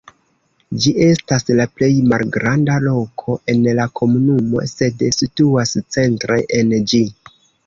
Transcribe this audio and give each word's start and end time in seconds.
Ĝi 0.85 0.93
estas 1.07 1.43
la 1.59 1.67
plej 1.81 1.89
malgranda 2.13 2.77
loko 2.85 3.35
en 3.55 3.61
la 3.81 3.85
komunumo, 4.01 4.65
sed 4.73 5.05
situas 5.21 5.77
centre 5.99 6.41
en 6.63 6.75
ĝi. 6.95 7.05